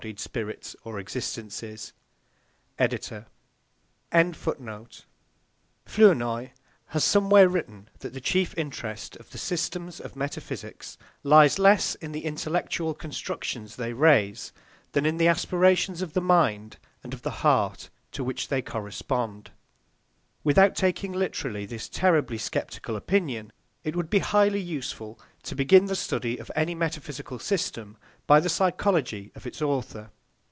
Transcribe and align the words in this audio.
]CHAPTER 0.01 0.47
II 0.47 1.03
SPIRITUALISM 1.05 1.93
AND 2.79 3.23
IDEALISM 4.39 4.87
Flournoy 5.85 6.49
has 6.87 7.03
somewhere 7.03 7.47
written 7.47 7.87
that 7.99 8.11
the 8.11 8.19
chief 8.19 8.57
interest 8.57 9.15
of 9.17 9.29
the 9.29 9.37
systems 9.37 9.99
of 9.99 10.15
metaphysics 10.15 10.97
lies 11.21 11.59
less 11.59 11.93
in 11.93 12.13
the 12.13 12.25
intellectual 12.25 12.95
constructions 12.95 13.75
they 13.75 13.93
raise 13.93 14.51
than 14.93 15.05
in 15.05 15.17
the 15.17 15.27
aspirations 15.27 16.01
of 16.01 16.13
the 16.13 16.19
mind 16.21 16.77
and 17.03 17.13
of 17.13 17.21
the 17.21 17.29
heart 17.45 17.91
to 18.11 18.23
which 18.23 18.47
they 18.47 18.63
correspond. 18.63 19.51
Without 20.43 20.73
taking 20.75 21.11
literally 21.11 21.67
this 21.67 21.87
terribly 21.87 22.39
sceptical 22.39 22.95
opinion, 22.95 23.53
it 23.83 23.95
would 23.95 24.11
be 24.11 24.19
highly 24.19 24.61
useful 24.61 25.19
to 25.41 25.55
begin 25.55 25.85
the 25.85 25.95
study 25.95 26.37
of 26.37 26.51
any 26.55 26.75
metaphysical 26.75 27.39
system 27.39 27.97
by 28.27 28.39
the 28.39 28.47
psychology 28.47 29.31
of 29.33 29.47
its 29.47 29.59
author. 29.59 30.11